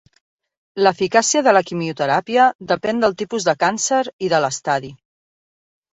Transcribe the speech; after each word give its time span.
L'eficàcia 0.85 1.43
de 1.47 1.53
la 1.53 1.61
quimioteràpia 1.67 2.47
depèn 2.73 3.05
del 3.07 3.15
tipus 3.23 3.45
de 3.51 3.55
càncer 3.65 4.03
i 4.29 4.35
de 4.37 4.41
l'estadi. 4.47 4.95